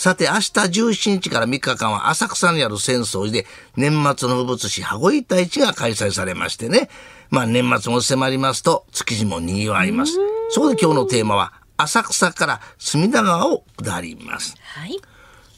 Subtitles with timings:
[0.00, 3.44] さて、明日17日から3日間は浅草にある浅草寺で
[3.76, 6.88] 年末の風物詩羽子板市が開催されましてね。
[7.28, 10.14] まあ年末も迫りますと築地も賑わいます。
[10.48, 14.54] そこで今日のテーマは浅草から隅田川を下ります。
[14.62, 14.98] はい。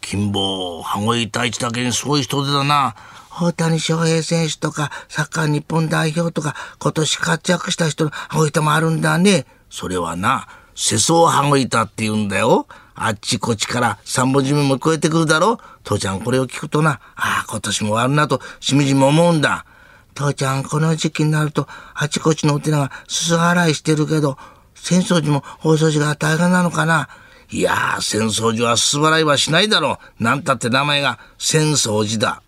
[0.00, 2.94] 金棒、羽子板市だけにすごい人手だな。
[3.40, 9.46] 大谷翔平選手とか、サッカー日本代表とか、今年活躍した人の羽子板もあるんだね。
[9.68, 12.68] それはな、世相羽子板って言うんだよ。
[13.00, 19.64] あっちこっちから三文字目も聞こえてくるだろ父ちゃんこれを聞くとな、ああ、今年も終わるなと、しみじみ思うんだ。
[20.14, 24.36] 父ちゃん、この時期になると、あちこちのお寺がすす払いしてるけど、
[24.74, 27.08] 浅草寺も大掃除が大変なのかな
[27.50, 30.22] いやー、浅草寺はすす払いはしないだろう。
[30.22, 32.42] なんたって名前が浅草寺だ。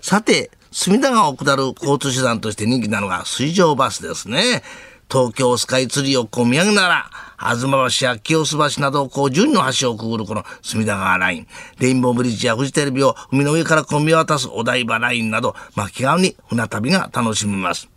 [0.00, 4.62] さて、隅田川を下る交通手段として人気なのが水上バスですね。
[5.10, 11.46] 東京スカイツリーをこう見上げなら、吾妻橋や清洲橋などをこう順の橋をくぐるこの隅田川ライン。
[11.78, 17.88] レインボーブリッジやフジテレビを海の上からこう見渡すお台場ラインなど、まあ気軽に船旅が楽しめます。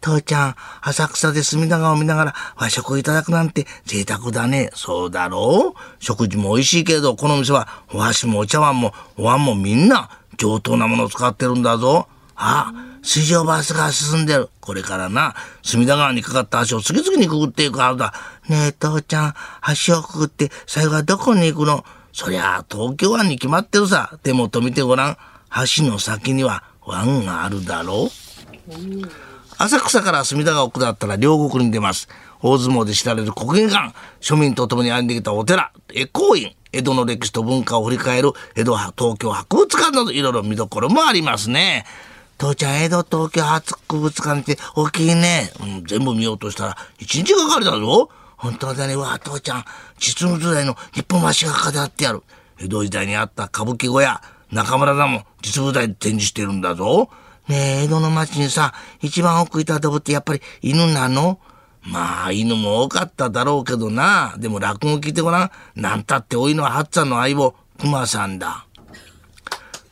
[0.00, 4.70] 父ちゃん、浅草で隅田川を見ながら和食をいただくなんて贅沢だね。
[4.74, 5.80] そうだろう？
[5.98, 12.08] 食事も美味しいけれど、この店はお箸もお茶碗もお椀もみんな上等なものを使ってるんだぞ。
[12.36, 14.48] ああ、水上バスが進んでる。
[14.60, 18.14] これからな、隅田川にかかった橋を次々にくぐっていくはずだ。
[18.48, 19.34] ねえ、父ちゃん、
[19.86, 21.84] 橋をくぐって最後はどこに行くの？
[22.12, 24.18] そりゃあ、東京湾に決まってるさ。
[24.22, 25.16] 手元見てごらん。
[25.76, 28.08] 橋の先には湾があるだろ
[28.68, 28.74] う
[29.56, 32.08] 浅草から隅田川を下ったら両国に出ます。
[32.42, 41.86] 大相撲で知られる国技館、庶民と共に歩んできたお寺、恵光院、江戸の歴史と文化を振り返る江戸東京博物館などいろいろ見どころもありますね。
[42.36, 45.52] 父ちゃん、江戸東京博物館って大きいね。
[45.60, 48.10] うん、全部見ようとしたら一日かかるだぞ。
[48.36, 48.96] 本当だね。
[48.96, 49.64] わあ、父ちゃん、
[49.98, 52.22] 実物大の日本橋が飾ってある。
[52.60, 57.08] 江戸時代にあった歌舞伎小屋、中村座も実物大で展示してるんだぞ。
[57.48, 61.38] ねえ、江戸の町にさ、一番奥いたとこってやっぱり犬なの？
[61.82, 64.34] まあ、犬も多かっただろうけどな。
[64.38, 65.50] でも落語聞いてごらん。
[65.74, 68.63] なんたっておいのはっつぁんの相棒、熊さんだ。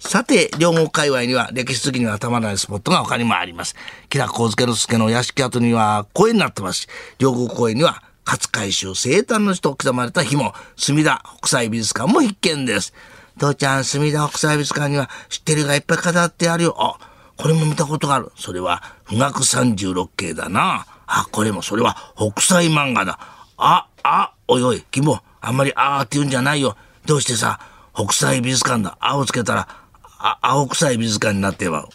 [0.05, 3.77] さて、両国界隈には歴史好きにはたまらないスポットが他にもあります。
[4.11, 12.93] 吉良幸助之助の屋敷跡には公園になってますし、両国公園には勝海舟生誕の日と刻まれた日も、墨田北斎美術館も必見です。
[13.39, 16.77] 父ちゃん、墨田北斎美術館には知ってるがいっぱい飾ってあるよ。
[16.79, 16.99] あ、
[17.37, 18.33] これも見たことがある。
[18.37, 20.85] それは、富岳三十六景だな。
[21.07, 23.21] あ、これもそれは北斎漫画だ。
[23.57, 26.77] あ、あ、おいおい、君も、あんまりあーって言うんじゃないよ。
[27.07, 27.61] どうしてさ、
[27.95, 28.97] 北斎美術館だ。
[28.99, 29.69] あをつけたら、
[30.25, 31.89] あ、青臭い美術館になってまう。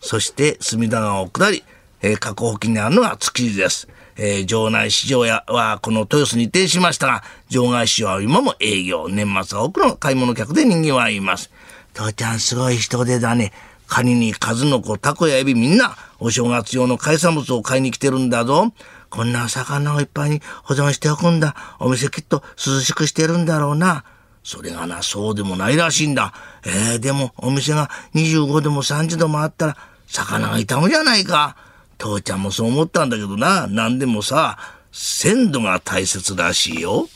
[0.00, 1.62] そして、隅田川を下り、
[2.00, 3.88] えー、河口付近にあるのが築地です。
[4.16, 9.08] えー、場内市場やはこの豊洲に移転しましたが、場外市場は今も営業。
[9.08, 11.50] 年末は多くの買い物客で賑わいます。
[11.94, 13.52] 父ちゃんすごい人手だね。
[13.86, 18.72] カニに数の子、タコやエビみんな、お正月用の海産物を買いに来てるんだぞ。
[19.10, 21.54] こんな魚をいっぱいに保存しておくんだ。
[21.78, 24.04] お店きっと涼しくしてるんだろうな。
[24.48, 26.32] それがな、そうでもないらしいんだ。
[26.64, 29.76] えー、でも、お店が25度も30度もあったら、
[30.06, 31.54] 魚が痛むじゃないか。
[31.98, 33.66] 父ちゃんもそう思ったんだけどな。
[33.66, 34.56] なんでもさ、
[34.90, 37.10] 鮮度が大切らしいよ。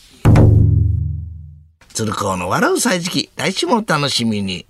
[1.94, 4.66] 鶴光の笑う歳時期、来週もお楽しみに。